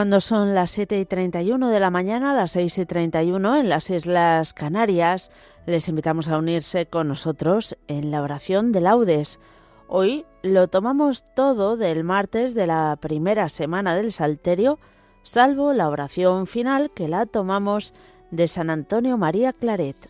[0.00, 3.90] Cuando son las 7 y 31 de la mañana, las 6 y 31 en las
[3.90, 5.30] Islas Canarias,
[5.66, 9.40] les invitamos a unirse con nosotros en la oración de laudes.
[9.88, 14.78] Hoy lo tomamos todo del martes de la primera semana del Salterio,
[15.22, 17.92] salvo la oración final que la tomamos
[18.30, 20.09] de San Antonio María Claret.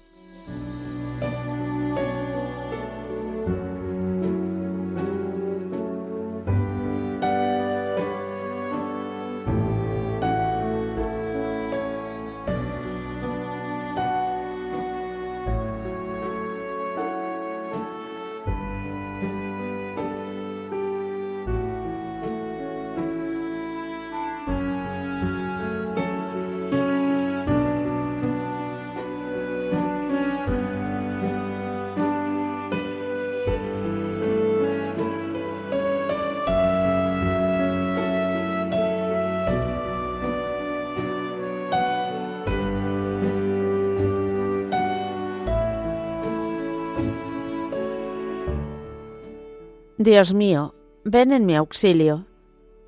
[50.03, 50.75] Dios mío,
[51.05, 52.27] ven en mi auxilio.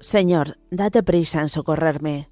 [0.01, 2.31] Señor, date prisa en socorrerme.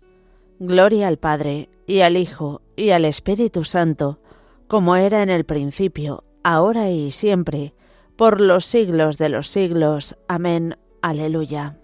[0.59, 4.21] Gloria al Padre, y al Hijo, y al Espíritu Santo,
[4.69, 7.75] como era en el principio, ahora y siempre,
[8.17, 10.17] por los siglos de los siglos.
[10.29, 10.79] Amén.
[11.03, 11.77] Aleluya.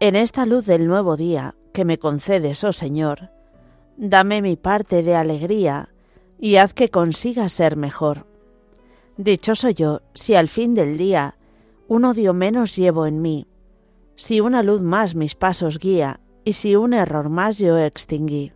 [0.00, 3.30] En esta luz del nuevo día que me concedes, oh Señor,
[3.96, 5.90] dame mi parte de alegría
[6.40, 8.26] y haz que consiga ser mejor
[9.16, 11.36] Dichoso yo si al fin del día
[11.88, 13.46] un odio menos llevo en mí,
[14.14, 18.52] si una luz más mis pasos guía y si un error más yo extinguí.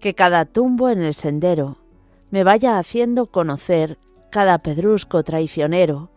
[0.00, 1.78] Que cada tumbo en el sendero
[2.30, 3.96] me vaya haciendo conocer
[4.30, 6.10] cada pedrusco traicionero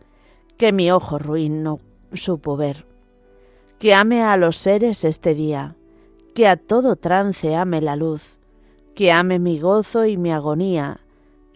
[0.56, 1.78] que mi ojo ruin no
[2.14, 2.86] supo ver.
[3.78, 5.76] Que ame a los seres este día,
[6.34, 8.36] que a todo trance ame la luz,
[8.96, 11.00] que ame mi gozo y mi agonía,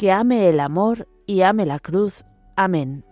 [0.03, 2.25] que ame el amor y ame la cruz.
[2.57, 3.05] Amén.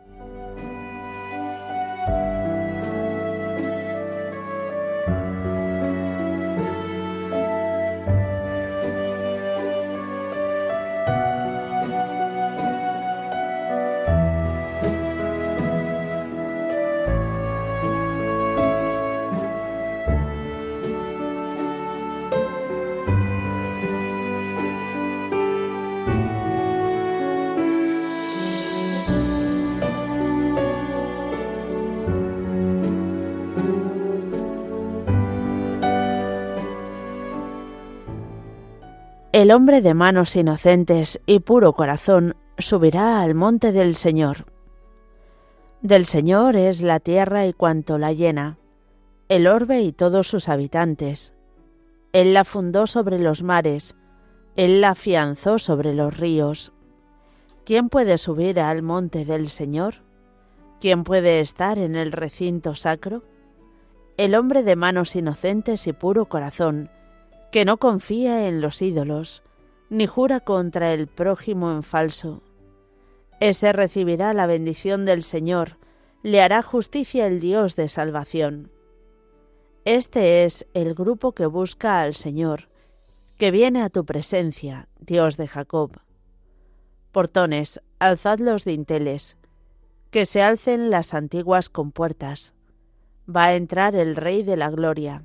[39.32, 44.46] El hombre de manos inocentes y puro corazón subirá al monte del Señor.
[45.82, 48.58] Del Señor es la tierra y cuanto la llena,
[49.28, 51.32] el orbe y todos sus habitantes.
[52.12, 53.94] Él la fundó sobre los mares,
[54.56, 56.72] Él la afianzó sobre los ríos.
[57.64, 60.02] ¿Quién puede subir al monte del Señor?
[60.80, 63.22] ¿Quién puede estar en el recinto sacro?
[64.16, 66.90] El hombre de manos inocentes y puro corazón,
[67.50, 69.42] que no confía en los ídolos,
[69.88, 72.42] ni jura contra el prójimo en falso.
[73.40, 75.78] Ese recibirá la bendición del Señor,
[76.22, 78.70] le hará justicia el Dios de salvación.
[79.84, 82.68] Este es el grupo que busca al Señor,
[83.38, 85.92] que viene a tu presencia, Dios de Jacob.
[87.10, 89.38] Portones, alzad los dinteles,
[90.10, 92.52] que se alcen las antiguas compuertas.
[93.28, 95.24] Va a entrar el Rey de la Gloria.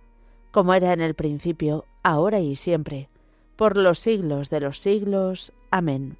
[0.51, 3.09] como era en el principio, ahora y siempre,
[3.55, 5.53] por los siglos de los siglos.
[5.71, 6.17] Amén.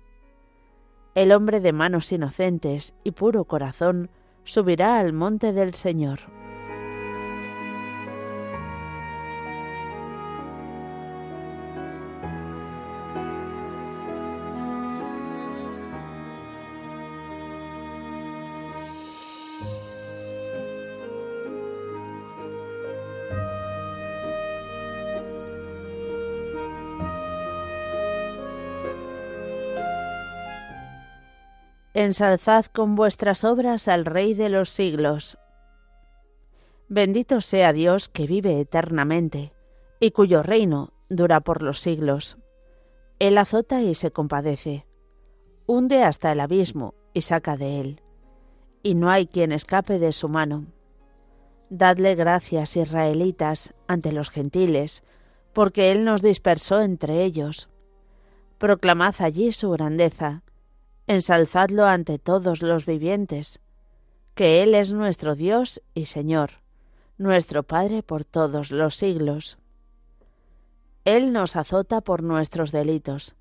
[1.13, 4.09] El hombre de manos inocentes y puro corazón
[4.43, 6.40] subirá al monte del Señor.
[31.93, 35.37] Ensalzad con vuestras obras al Rey de los siglos.
[36.87, 39.53] Bendito sea Dios que vive eternamente
[39.99, 42.37] y cuyo reino dura por los siglos.
[43.19, 44.85] Él azota y se compadece,
[45.67, 48.01] hunde hasta el abismo y saca de él,
[48.83, 50.65] y no hay quien escape de su mano.
[51.69, 55.03] Dadle gracias, israelitas, ante los gentiles,
[55.53, 57.69] porque Él nos dispersó entre ellos.
[58.57, 60.43] Proclamad allí su grandeza,
[61.11, 63.59] ensalzadlo ante todos los vivientes,
[64.35, 66.61] que Él es nuestro Dios y Señor
[67.21, 69.59] nuestro Padre por todos los siglos.
[71.05, 73.35] Él nos azota por nuestros delitos,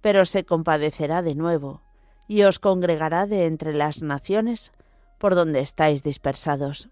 [0.00, 1.82] pero se compadecerá de nuevo,
[2.28, 4.72] y os congregará de entre las naciones
[5.18, 6.88] por donde estáis dispersados.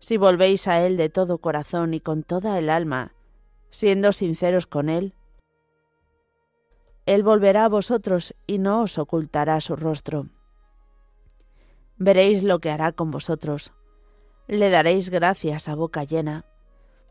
[0.00, 3.12] Si volvéis a Él de todo corazón y con toda el alma,
[3.70, 5.14] siendo sinceros con Él,
[7.10, 10.28] Él volverá a vosotros y no os ocultará su rostro.
[11.96, 13.72] Veréis lo que hará con vosotros
[14.50, 16.44] le daréis gracias a boca llena.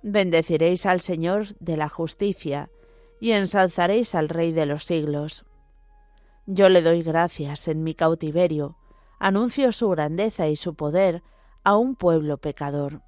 [0.03, 2.69] Bendeciréis al Señor de la justicia
[3.21, 5.45] y ensalzaréis al Rey de los siglos.
[6.45, 8.75] Yo le doy gracias en mi cautiverio,
[9.19, 11.23] anuncio su grandeza y su poder
[11.63, 13.03] a un pueblo pecador.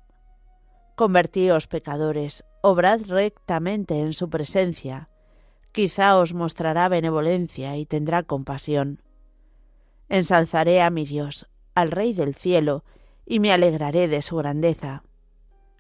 [0.96, 5.10] Convertíos pecadores, obrad rectamente en su presencia,
[5.72, 9.02] quizá os mostrará benevolencia y tendrá compasión.
[10.10, 12.84] Ensalzaré a mi Dios, al Rey del cielo,
[13.26, 15.04] y me alegraré de su grandeza.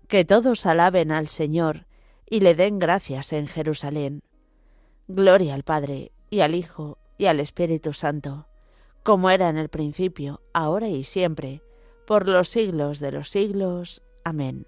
[0.07, 1.85] Que todos alaben al Señor
[2.29, 4.23] y le den gracias en Jerusalén.
[5.07, 8.47] Gloria al Padre, y al Hijo, y al Espíritu Santo,
[9.03, 11.61] como era en el principio, ahora y siempre,
[12.07, 14.01] por los siglos de los siglos.
[14.23, 14.65] Amén.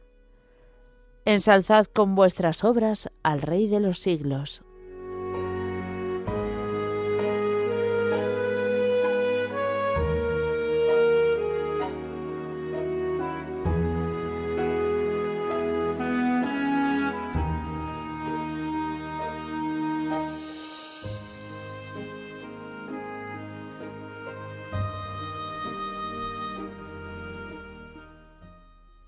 [1.25, 4.63] Ensalzad con vuestras obras al Rey de los siglos.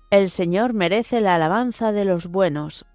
[0.08, 2.86] El Señor merece la alabanza de los buenos.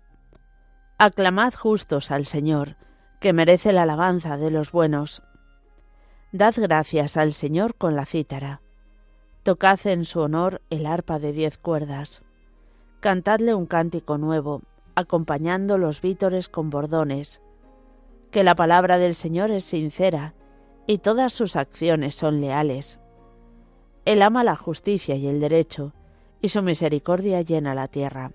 [0.98, 2.78] Aclamad justos al Señor,
[3.20, 5.22] que merece la alabanza de los buenos.
[6.32, 8.62] Dad gracias al Señor con la cítara.
[9.44, 12.22] Tocad en su honor el arpa de diez cuerdas.
[13.02, 14.62] Cantadle un cántico nuevo,
[14.96, 17.42] acompañando los vítores con bordones.
[18.32, 20.34] Que la palabra del Señor es sincera
[20.88, 23.02] y todas sus acciones son leales.
[24.06, 25.94] Él ama la justicia y el derecho
[26.42, 28.32] y su misericordia llena la tierra.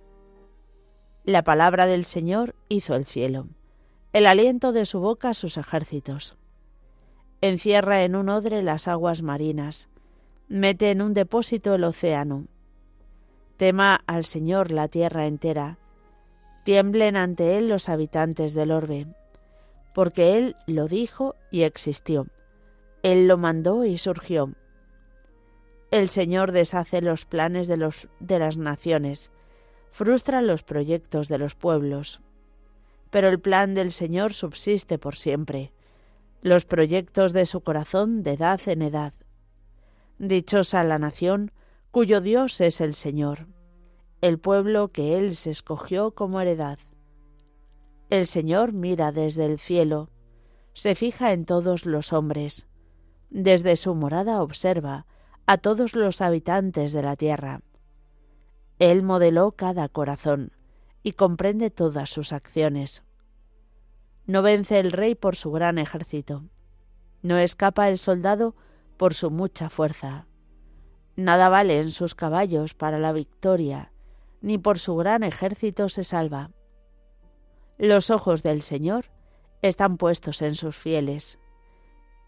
[1.25, 3.49] La palabra del Señor hizo el cielo,
[4.13, 6.37] el aliento de su boca sus ejércitos.
[7.41, 9.89] Encierra en un odre las aguas marinas,
[10.49, 12.47] mete en un depósito el océano.
[13.57, 15.79] Tema al Señor la tierra entera,
[16.65, 19.07] tiemblen ante Él los habitantes del orbe,
[19.95, 22.29] porque Él lo dijo y existió,
[23.03, 24.53] Él lo mandó y surgió
[25.91, 29.31] el Señor deshace los planes de, los, de las naciones,
[29.91, 32.21] frustra los proyectos de los pueblos.
[33.11, 35.73] Pero el plan del Señor subsiste por siempre,
[36.43, 39.15] los proyectos de su corazón de edad en edad.
[40.19, 41.53] Dichosa la nación
[41.91, 43.47] cuyo Dios es el Señor,
[44.21, 46.79] el pueblo que Él se escogió como heredad.
[48.11, 50.11] El Señor mira desde el cielo,
[50.75, 52.67] se fija en todos los hombres,
[53.31, 55.07] desde su morada observa,
[55.49, 57.61] a todos los habitantes de la tierra.
[58.81, 60.53] Él modeló cada corazón
[61.05, 63.05] y comprende todas sus acciones.
[64.27, 66.43] No vence el rey por su gran ejército,
[67.23, 68.57] no escapa el soldado
[68.97, 70.27] por su mucha fuerza.
[71.15, 73.93] Nada vale en sus caballos para la victoria,
[74.41, 76.51] ni por su gran ejército se salva.
[77.79, 79.07] Los ojos del Señor
[79.63, 81.39] están puestos en sus fieles,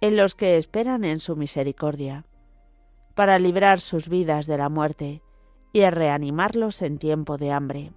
[0.01, 2.25] en los que esperan en su misericordia
[3.19, 5.25] para librar sus vidas de la muerte
[5.73, 7.93] y reanimarlos en tiempo de hambre.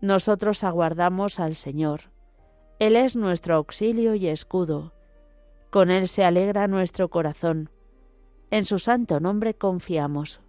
[0.00, 2.10] Nosotros aguardamos al Señor.
[2.78, 4.94] Él es nuestro auxilio y escudo.
[5.68, 7.68] Con Él se alegra nuestro corazón.
[8.50, 10.40] En su santo nombre confiamos.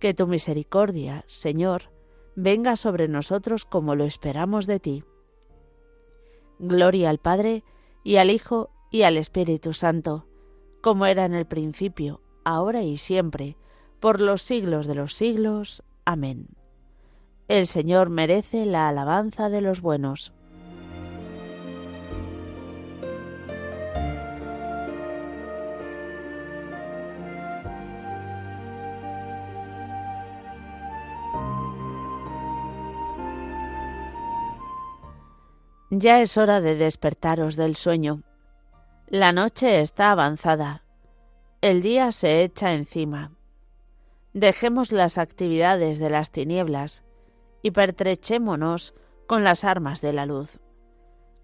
[0.00, 1.92] Que tu misericordia, Señor,
[2.34, 5.04] venga sobre nosotros como lo esperamos de ti.
[6.58, 7.62] Gloria al Padre,
[8.02, 10.26] y al Hijo, y al Espíritu Santo,
[10.80, 13.56] como era en el principio, ahora y siempre,
[14.00, 15.82] por los siglos de los siglos.
[16.04, 16.48] Amén.
[17.48, 20.32] El Señor merece la alabanza de los buenos.
[35.90, 38.22] Ya es hora de despertaros del sueño.
[39.06, 40.83] La noche está avanzada
[41.64, 43.30] el día se echa encima.
[44.34, 47.04] Dejemos las actividades de las tinieblas
[47.62, 48.92] y pertrechémonos
[49.26, 50.60] con las armas de la luz.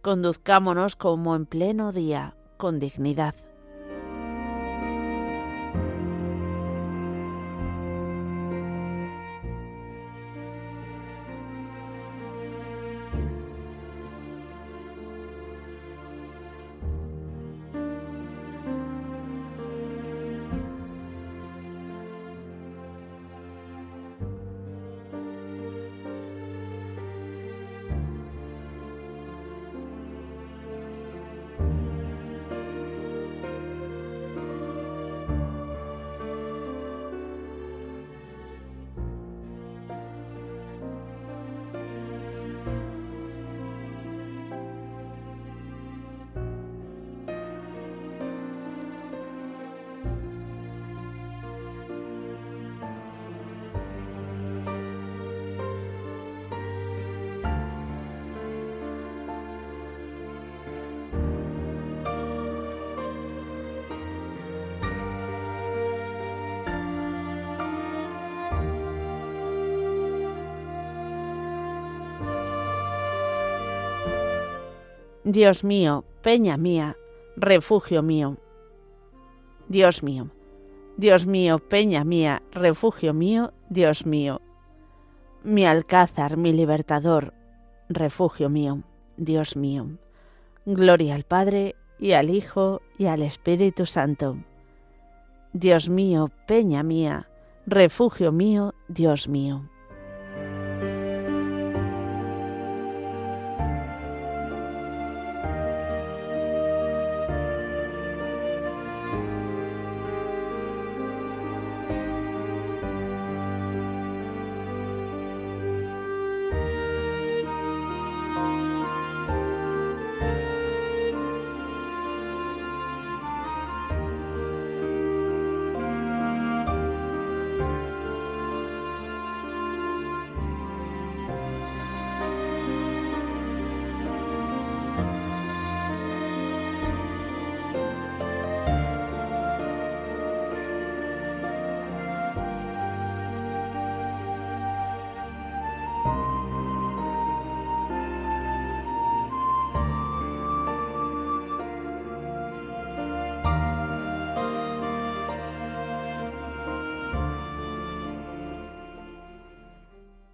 [0.03, 3.35] Conduzcámonos como en pleno día, con dignidad.
[75.33, 76.97] Dios mío, peña mía,
[77.37, 78.37] refugio mío.
[79.69, 80.31] Dios mío,
[80.97, 84.41] Dios mío, peña mía, refugio mío, Dios mío.
[85.45, 87.33] Mi alcázar, mi libertador,
[87.89, 88.83] refugio mío,
[89.17, 89.99] Dios mío.
[90.67, 94.37] Gloria al Padre, y al Hijo, y al Espíritu Santo.
[95.53, 97.29] Dios mío, peña mía,
[97.67, 99.70] refugio mío, Dios mío.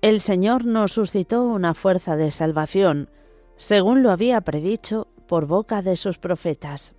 [0.09, 3.11] El Señor nos suscitó una fuerza de salvación,
[3.57, 6.95] según lo había predicho por boca de sus profetas.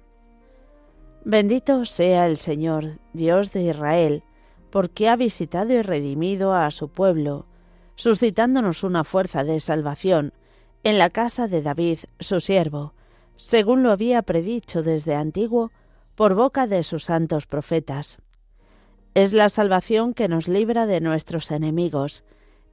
[1.23, 4.23] Bendito sea el Señor, Dios de Israel,
[4.71, 7.45] porque ha visitado y redimido a su pueblo,
[7.95, 10.33] suscitándonos una fuerza de salvación
[10.83, 12.93] en la casa de David, su siervo,
[13.37, 15.71] según lo había predicho desde antiguo
[16.15, 18.17] por boca de sus santos profetas.
[19.13, 22.25] Es la salvación que nos libra de nuestros enemigos,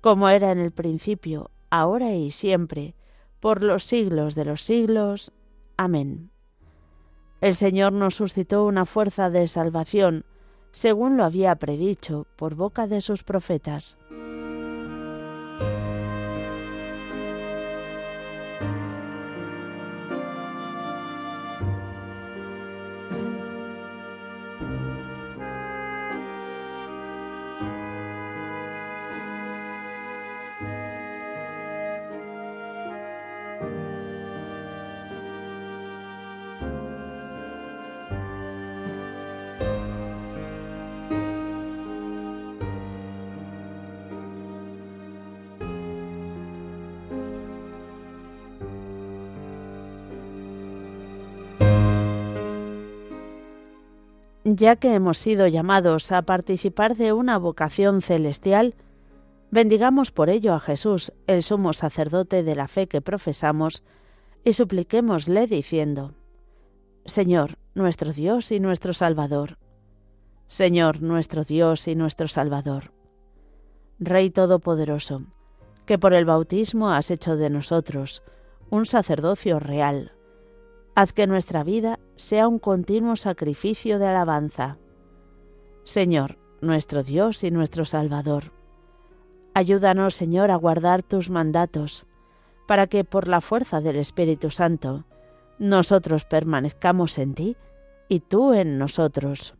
[0.00, 2.94] como era en el principio, ahora y siempre,
[3.40, 5.32] por los siglos de los siglos.
[5.76, 6.30] Amén.
[7.40, 10.24] El Señor nos suscitó una fuerza de salvación,
[10.72, 13.96] según lo había predicho por boca de sus profetas.
[54.56, 58.74] Ya que hemos sido llamados a participar de una vocación celestial,
[59.50, 63.82] bendigamos por ello a Jesús, el sumo sacerdote de la fe que profesamos,
[64.44, 66.14] y supliquémosle diciendo,
[67.04, 69.58] Señor, nuestro Dios y nuestro Salvador,
[70.46, 72.92] Señor, nuestro Dios y nuestro Salvador,
[73.98, 75.24] Rey Todopoderoso,
[75.84, 78.22] que por el bautismo has hecho de nosotros
[78.70, 80.12] un sacerdocio real,
[80.98, 84.78] haz que nuestra vida sea un continuo sacrificio de alabanza.
[85.84, 88.50] Señor, nuestro Dios y nuestro Salvador,
[89.54, 92.04] ayúdanos, Señor, a guardar tus mandatos,
[92.66, 95.04] para que por la fuerza del Espíritu Santo
[95.60, 97.56] nosotros permanezcamos en ti
[98.08, 99.54] y tú en nosotros.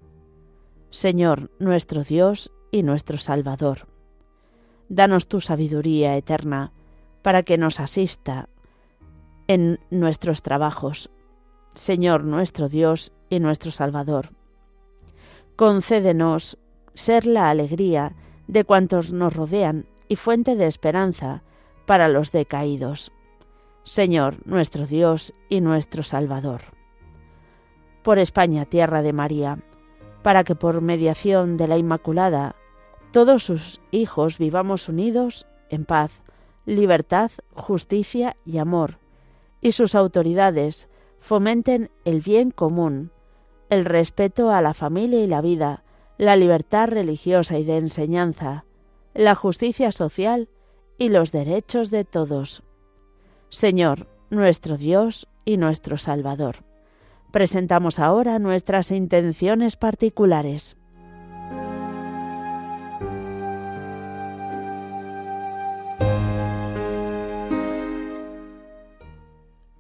[0.91, 3.87] Señor, nuestro Dios y nuestro Salvador.
[4.89, 6.73] Danos tu sabiduría eterna
[7.23, 8.49] para que nos asista
[9.47, 11.11] en nuestros trabajos,
[11.79, 14.31] Señor nuestro Dios y nuestro Salvador.
[15.55, 16.59] Concédenos
[16.95, 18.17] ser la alegría
[18.49, 21.45] de cuantos nos rodean y fuente de esperanza
[21.87, 23.13] para los decaídos.
[23.85, 26.63] Señor nuestro Dios y nuestro Salvador.
[28.03, 29.61] Por España, tierra de María,
[30.25, 32.57] para que por mediación de la Inmaculada
[33.13, 36.23] todos sus hijos vivamos unidos en paz,
[36.67, 38.99] libertad, justicia y amor,
[39.61, 40.89] y sus autoridades
[41.21, 43.11] fomenten el bien común,
[43.71, 45.85] el respeto a la familia y la vida,
[46.17, 48.65] la libertad religiosa y de enseñanza,
[49.15, 50.49] la justicia social
[50.99, 52.63] y los derechos de todos.
[53.51, 56.65] Señor, nuestro Dios y nuestro Salvador.
[57.31, 60.78] Presentamos ahora nuestras intenciones particulares.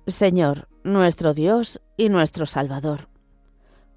[0.09, 3.09] Señor, nuestro Dios y nuestro Salvador.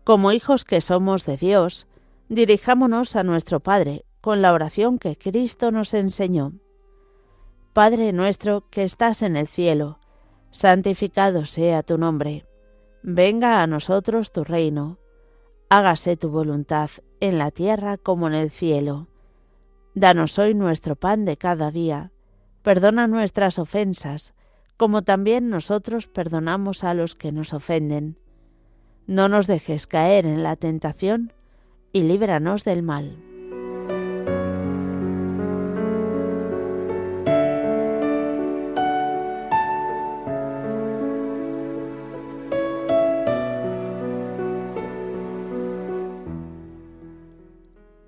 [0.03, 1.87] Como hijos que somos de Dios,
[2.27, 6.51] dirijámonos a nuestro Padre con la oración que Cristo nos enseñó.
[7.71, 9.99] Padre nuestro que estás en el cielo,
[10.51, 12.45] santificado sea tu nombre.
[13.03, 14.99] Venga a nosotros tu reino.
[15.69, 16.89] Hágase tu voluntad
[17.21, 19.07] en la tierra como en el cielo.
[19.95, 22.11] Danos hoy nuestro pan de cada día.
[22.63, 24.33] Perdona nuestras ofensas,
[24.81, 28.17] como también nosotros perdonamos a los que nos ofenden.
[29.05, 31.33] No nos dejes caer en la tentación
[31.93, 33.15] y líbranos del mal.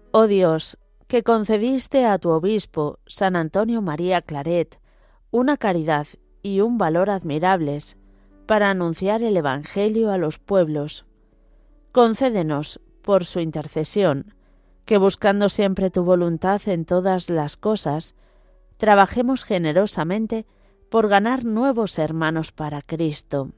[0.09, 4.79] Oh Dios, que concediste a tu obispo, San Antonio María Claret,
[5.29, 6.07] una caridad
[6.43, 7.97] y un valor admirables
[8.45, 11.05] para anunciar el Evangelio a los pueblos.
[11.91, 14.33] Concédenos, por su intercesión,
[14.85, 18.15] que buscando siempre tu voluntad en todas las cosas,
[18.77, 20.45] trabajemos generosamente
[20.89, 23.51] por ganar nuevos hermanos para Cristo.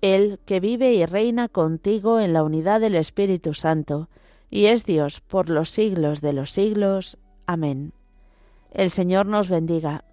[0.00, 4.08] Él que vive y reina contigo en la unidad del Espíritu Santo,
[4.50, 7.18] y es Dios por los siglos de los siglos.
[7.46, 7.92] Amén.
[8.72, 10.04] El Señor nos bendiga,